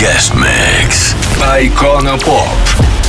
Guest 0.00 0.32
Mix. 0.34 1.14
Icona 1.60 2.16
Pop. 2.16 2.99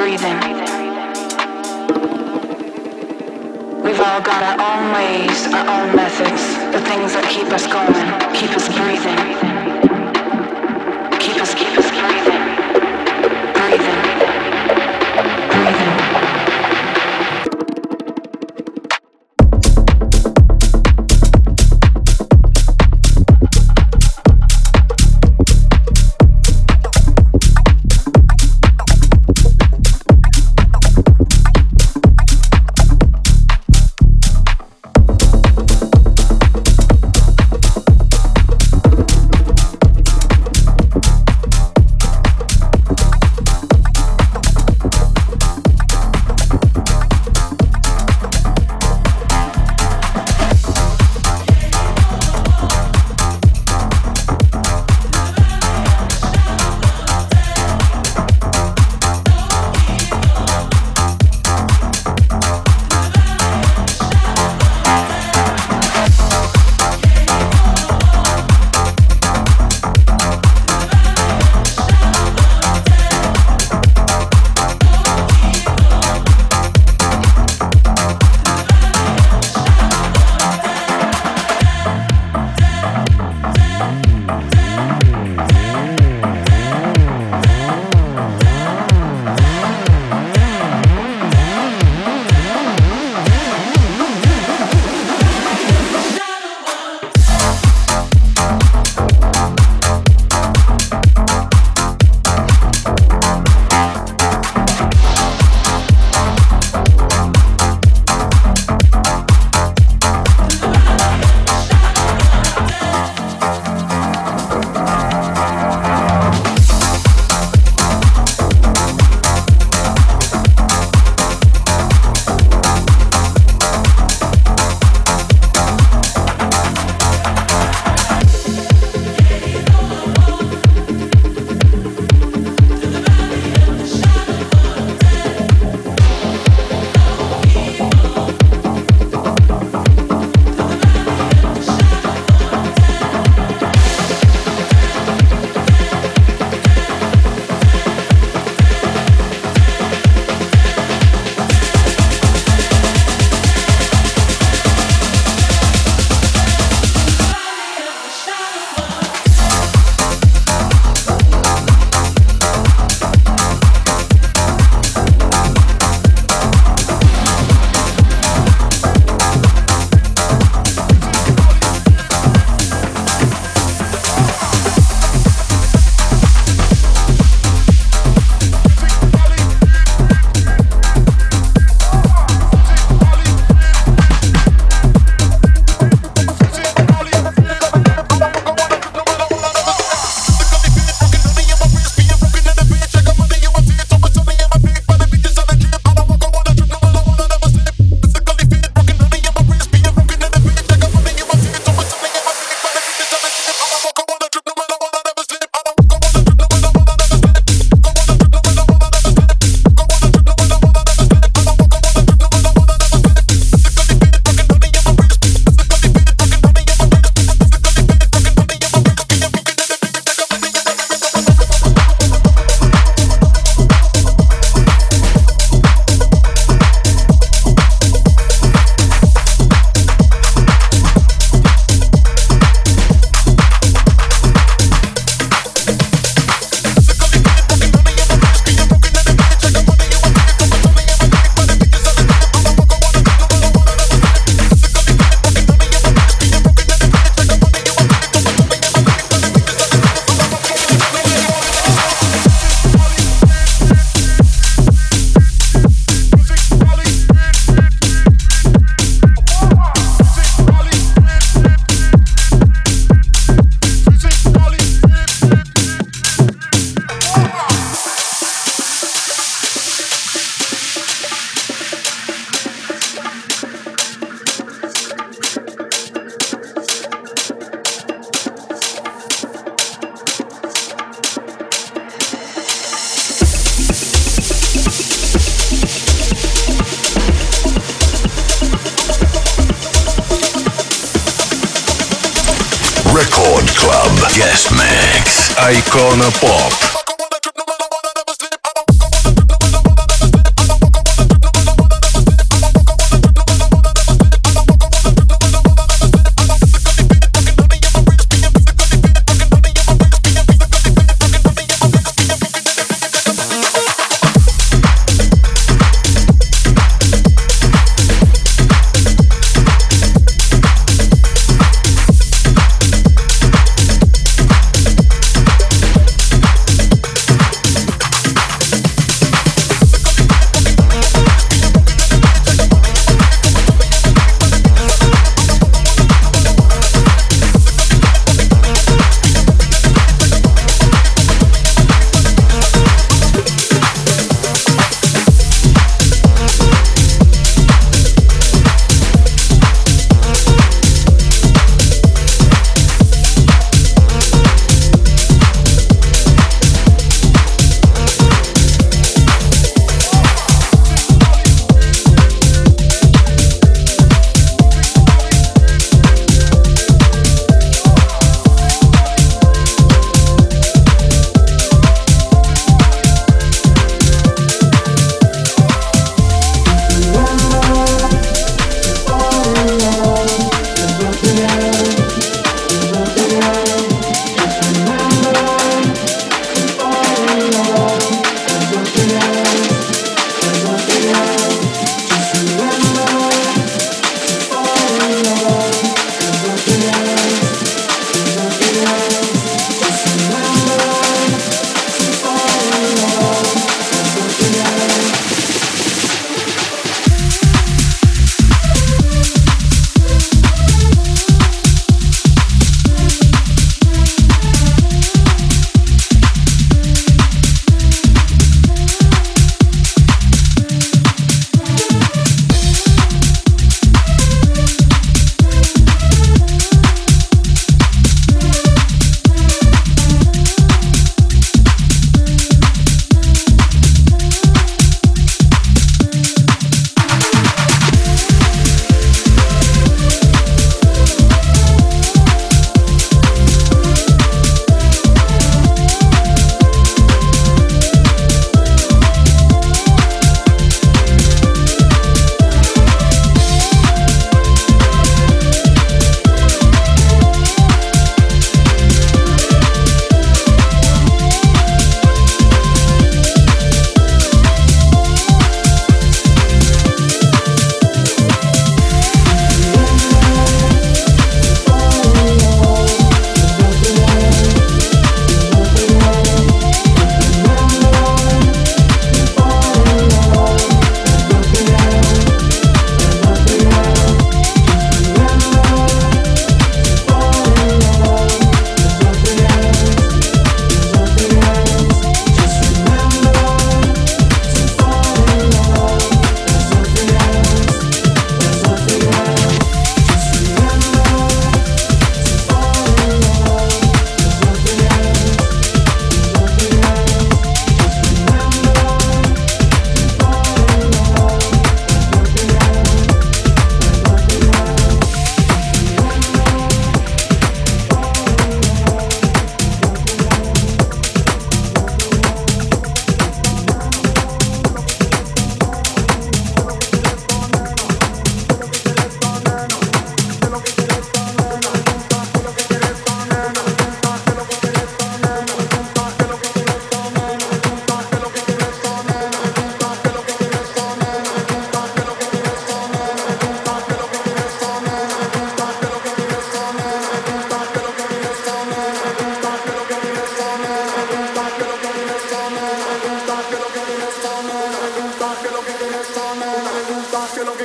breathing. 0.00 0.40
We've 3.84 4.00
all 4.00 4.22
got 4.22 4.42
our 4.42 4.58
own 4.70 4.94
ways, 4.94 5.46
our 5.52 5.66
own 5.76 5.94
methods, 5.94 6.42
the 6.72 6.80
things 6.88 7.12
that 7.12 7.28
keep 7.28 7.48
us 7.52 7.66
going, 7.66 8.08
keep 8.32 8.56
us 8.56 8.66
breathing. 8.74 9.59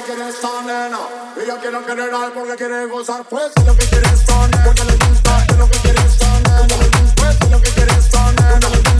quiere 0.06 0.30
esta 0.30 0.62
nena. 0.62 1.00
Ella 1.36 1.58
quiere 1.60 1.84
general 1.84 2.32
porque 2.34 2.56
quiere 2.56 2.86
gozar, 2.86 3.24
pues 3.28 3.52
lo 3.66 3.76
que 3.76 3.86
quiere 3.88 4.08
esta 4.14 4.48
nena. 4.48 4.64
Porque 4.64 4.84
le 4.84 4.96
gusta, 4.98 5.46
lo 5.58 5.70
que 5.70 5.78
quiere 5.80 6.00
esta 6.06 6.40
nena. 6.40 6.68
Pues 7.16 7.38
es 7.42 7.50
lo 7.50 7.62
que 7.62 7.70
quiere 7.72 7.92
esta 7.98 8.32
nena. 8.32 8.95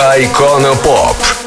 Icona 0.00 0.74
Pop. 0.76 1.39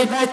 it. 0.00 0.27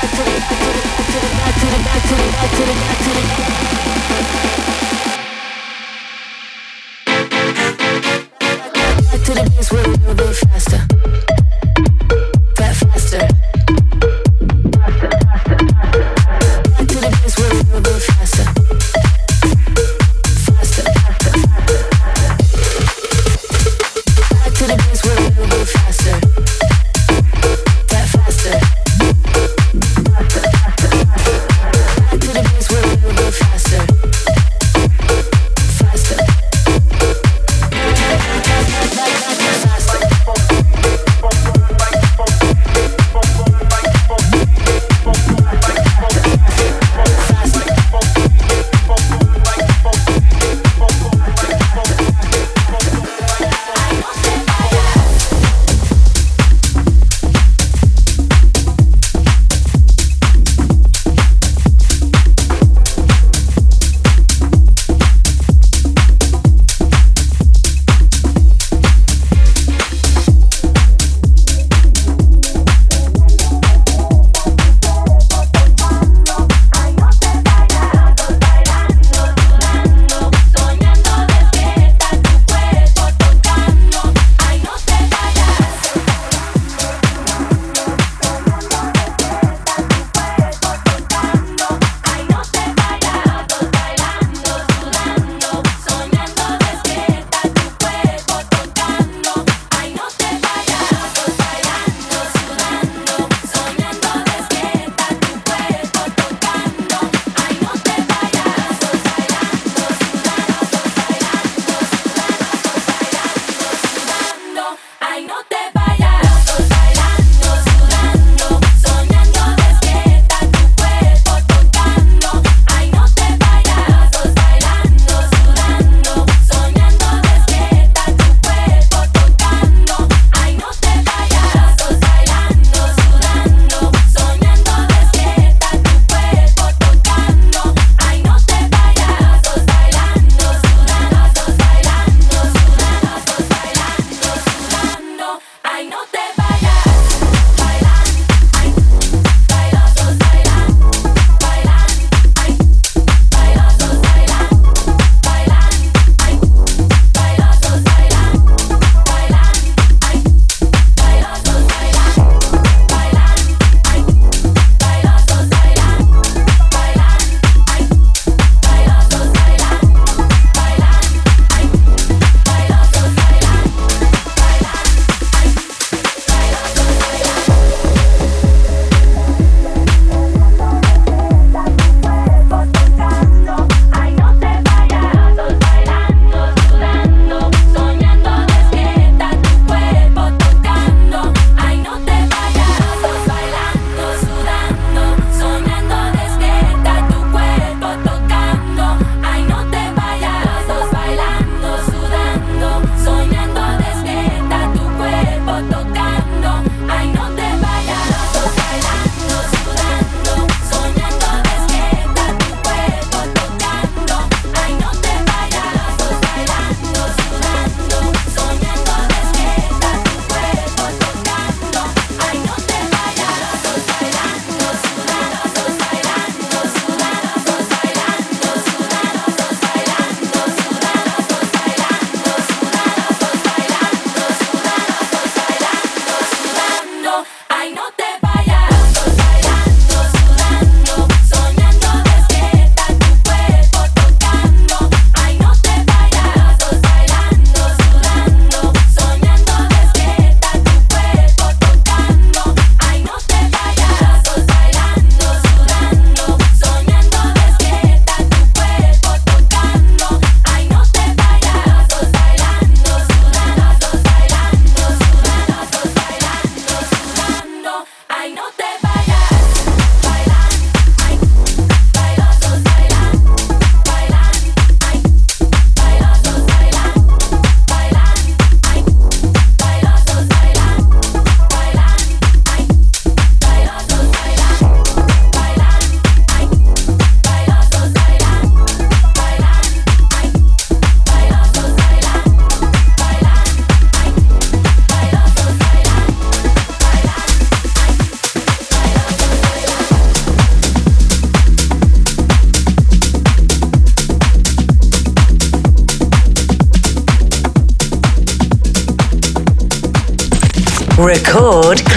back 0.00 0.10
to 0.10 0.24
the 0.24 0.40
back 0.40 0.56
to 0.56 1.20
the 1.20 1.28
back 1.36 1.54
to 1.60 1.66
the 1.66 1.84
back 1.84 2.02
to 2.02 2.14
the 2.14 2.32
back 2.32 2.50
to 2.50 2.64
the 2.64 2.74
back 2.80 2.98
to 2.98 3.10
the 3.10 3.29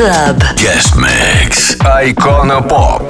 Club. 0.03 0.43
Guest 0.57 0.97
Mix. 0.97 1.77
Icona 1.79 2.61
Pop. 2.67 3.02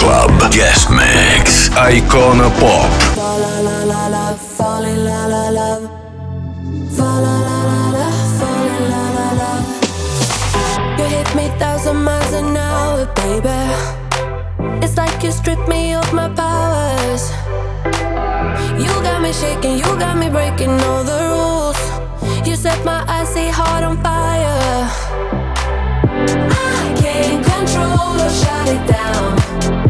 Club. 0.00 0.32
Guest 0.50 0.88
Mix. 0.88 1.68
Icona 1.76 2.48
Pop. 2.58 2.90
You 10.98 11.04
hit 11.04 11.34
me 11.34 11.48
thousand 11.58 12.02
miles 12.02 12.32
an 12.32 12.56
hour, 12.56 13.04
baby. 13.14 13.60
It's 14.82 14.96
like 14.96 15.22
you 15.22 15.30
stripped 15.32 15.68
me 15.68 15.92
of 15.92 16.10
my 16.14 16.28
powers. 16.30 17.30
You 18.80 18.92
got 19.04 19.20
me 19.20 19.32
shaking, 19.34 19.76
you 19.76 19.90
got 20.04 20.16
me 20.16 20.30
breaking 20.30 20.80
all 20.88 21.04
the 21.04 21.20
rules. 21.28 21.80
You 22.48 22.56
set 22.56 22.82
my 22.86 23.04
icy 23.06 23.48
heart 23.48 23.84
on 23.84 23.96
fire. 24.02 24.88
I 26.72 26.94
can't 27.02 27.44
control 27.44 28.16
or 28.24 28.30
shut 28.30 28.66
it 28.68 28.86
down. 28.88 29.89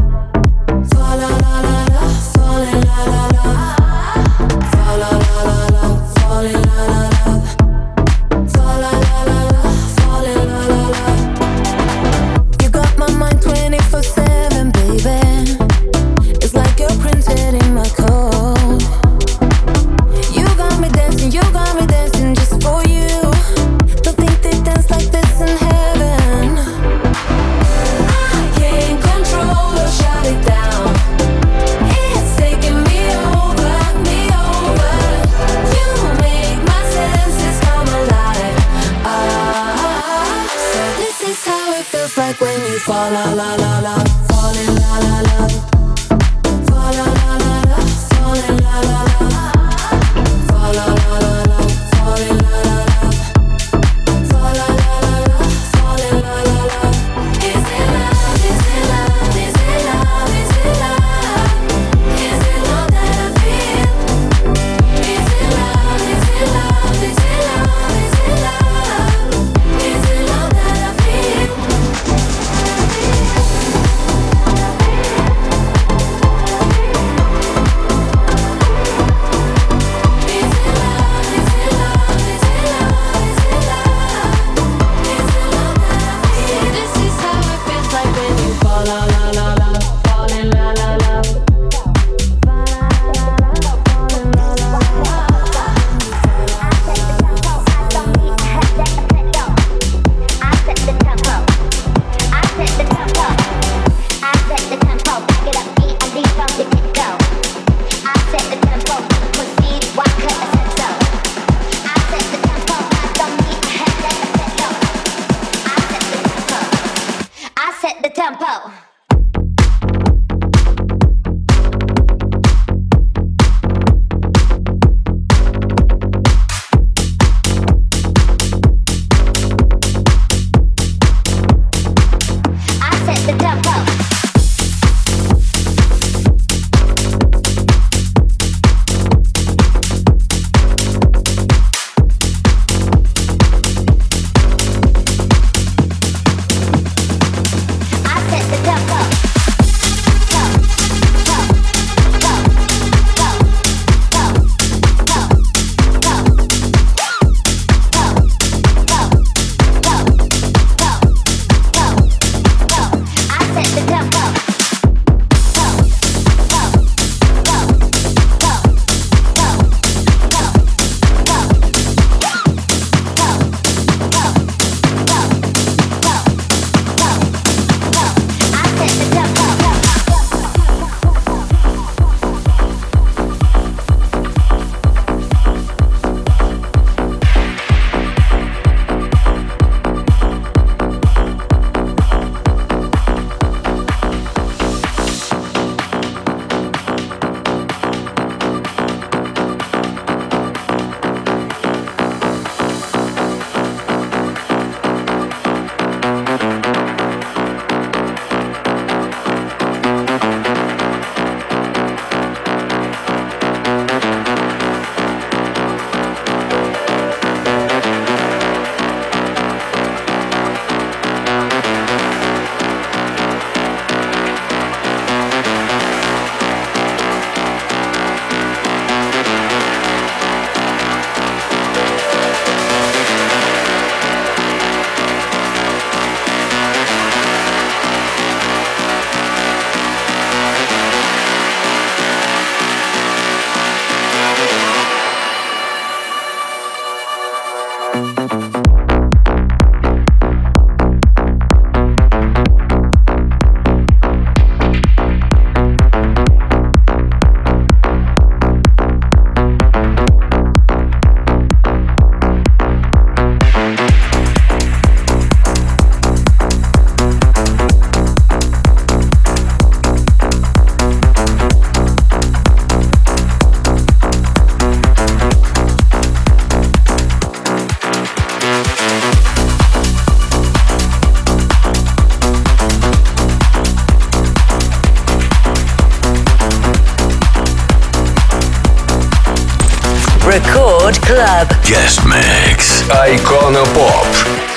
Club. 291.21 291.53
Guest 291.61 292.03
Mix. 292.03 292.81
Icona 292.89 293.61
Pop. 293.75 294.50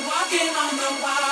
Icona 0.00 1.27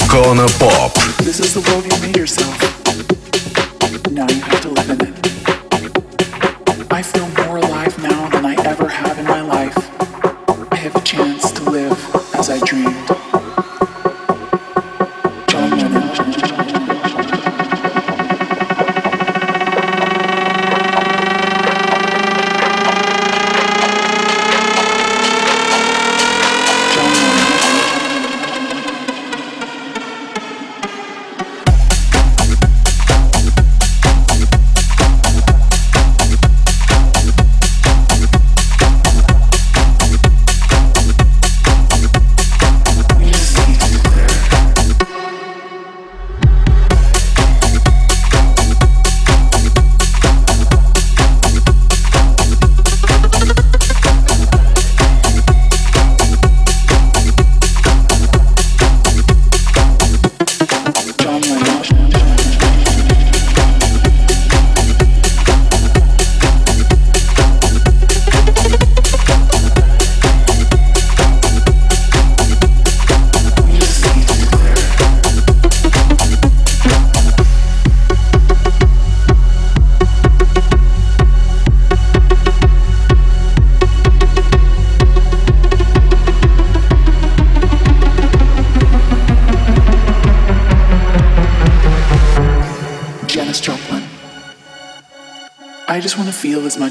Pop. 0.00 0.33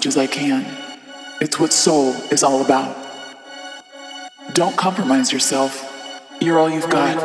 Much 0.04 0.08
as 0.08 0.18
I 0.18 0.28
can. 0.28 0.66
It's 1.40 1.58
what 1.62 1.72
soul 1.72 2.14
is 2.30 2.44
all 2.44 2.62
about. 2.62 2.94
Don't 4.52 4.76
compromise 4.76 5.32
yourself. 5.32 5.72
You're 6.42 6.60
all 6.60 6.70
you've 6.70 6.90
got. 6.90 7.16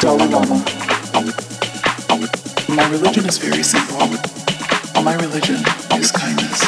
Dalai 0.00 0.26
Lama. 0.28 0.64
My 2.74 2.88
religion 2.90 3.26
is 3.26 3.36
very 3.36 3.62
simple. 3.62 3.98
My 5.02 5.14
religion 5.16 5.60
is 6.00 6.10
kindness. 6.10 6.60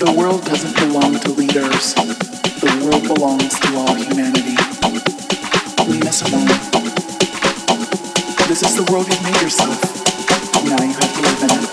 The 0.00 0.12
world 0.18 0.44
doesn't 0.46 0.74
belong 0.80 1.20
to 1.20 1.30
leaders. 1.30 1.94
The 1.94 2.82
world 2.82 3.04
belongs 3.04 3.60
to 3.60 3.76
all 3.76 3.94
humanity. 3.94 4.56
Nina 5.88 6.12
Simone. 6.12 6.85
This 8.48 8.62
is 8.62 8.76
the 8.76 8.92
world 8.92 9.08
you've 9.08 9.22
made 9.24 9.42
yourself. 9.42 9.76
Now 10.64 10.80
you 10.80 10.94
have 10.94 11.12
to 11.14 11.20
live 11.20 11.42
in 11.42 11.50
it. 11.50 11.66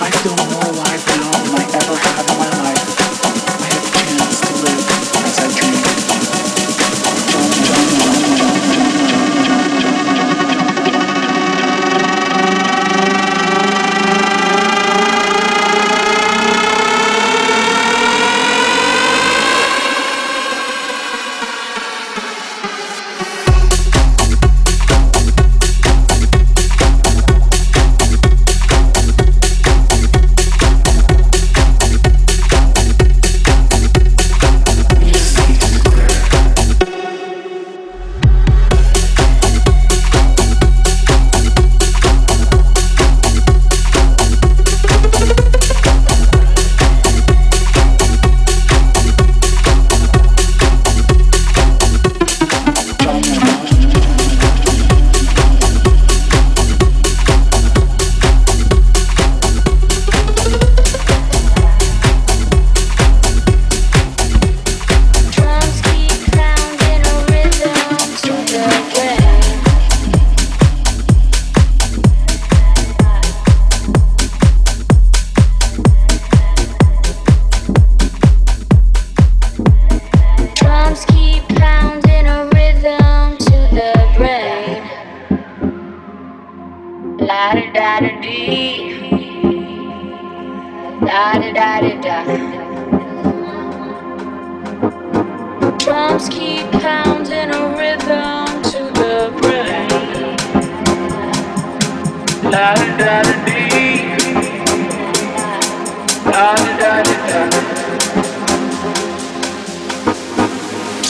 I 0.00 0.10
feel 0.10 0.34
more 0.48 0.64
alive 0.72 1.06
now 1.06 1.30
than 1.44 1.54
I 1.60 1.64
ever 1.80 1.96
have 1.96 2.30
in 2.30 2.38
my 2.38 2.62
life. 2.62 2.73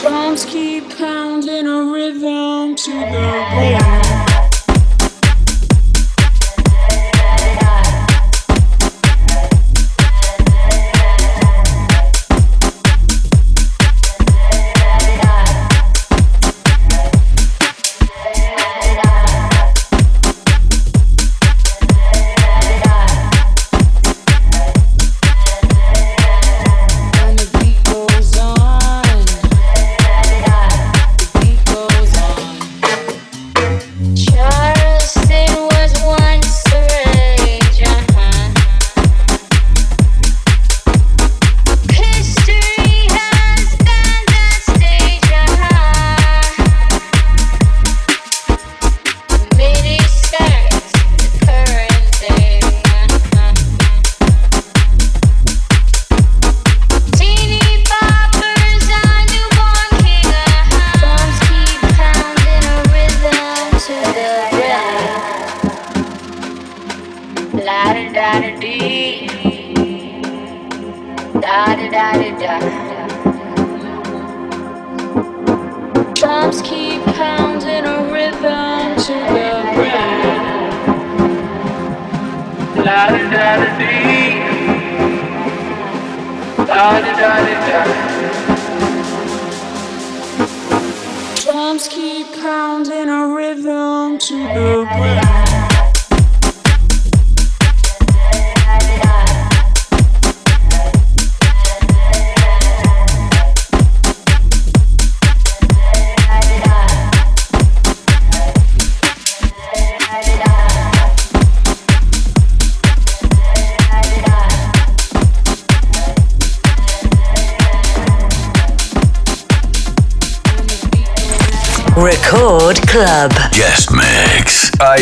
Drums 0.02 0.44
keep 0.46 0.98
pounding 0.98 1.68
a 1.68 1.84
rhythm 1.84 2.74
to 2.74 2.90
the 2.90 3.46
beat. 3.52 3.83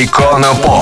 Icona 0.02 0.50
Pop. 0.62 0.81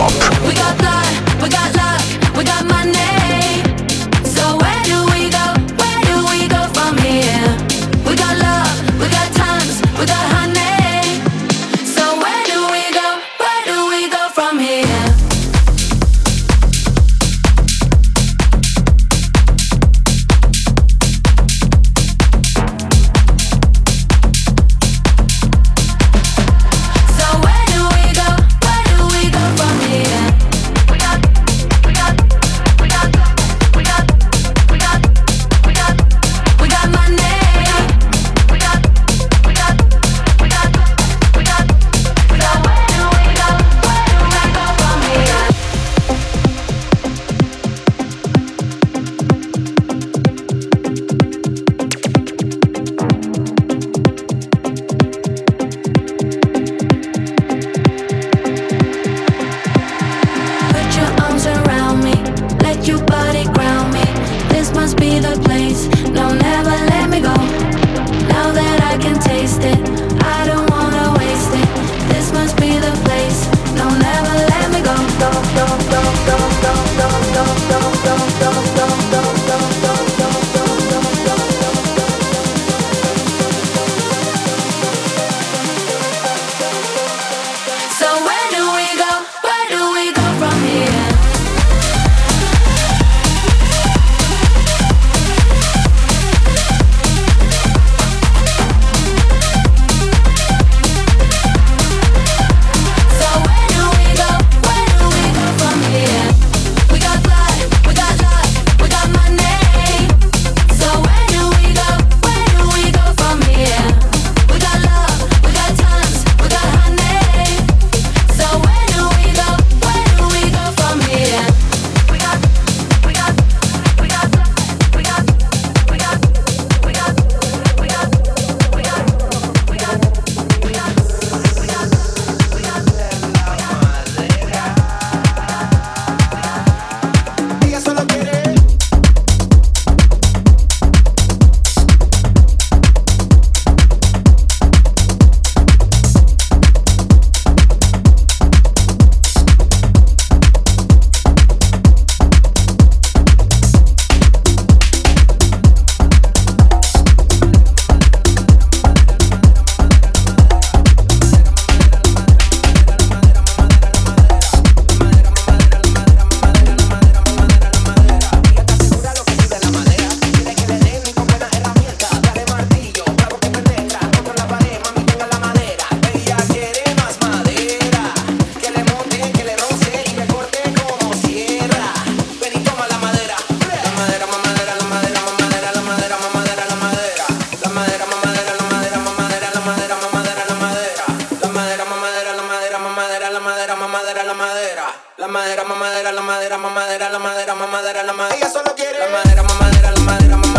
mamadera, 197.60 198.02
la 198.02 198.12
madera. 198.14 198.36
Ella 198.36 198.48
solo 198.48 198.74
quiere 198.74 198.98
la 198.98 199.08
madera, 199.08 199.42
mamadera, 199.42 199.90
la 199.90 200.00
madera, 200.00 200.36
mamadera. 200.36 200.49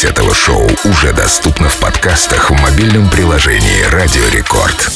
Запись 0.00 0.04
этого 0.04 0.34
шоу 0.34 0.66
уже 0.84 1.12
доступна 1.12 1.68
в 1.68 1.78
подкастах 1.78 2.50
в 2.50 2.54
мобильном 2.62 3.10
приложении 3.10 3.82
«Радио 3.90 4.26
Рекорд». 4.28 4.90